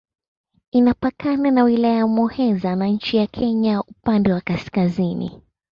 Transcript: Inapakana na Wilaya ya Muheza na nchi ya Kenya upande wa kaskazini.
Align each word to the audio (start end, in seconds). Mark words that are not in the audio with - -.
Inapakana 0.71 1.51
na 1.51 1.63
Wilaya 1.63 1.93
ya 1.95 2.07
Muheza 2.07 2.75
na 2.75 2.85
nchi 2.87 3.17
ya 3.17 3.27
Kenya 3.27 3.81
upande 3.83 4.33
wa 4.33 4.41
kaskazini. 4.41 5.41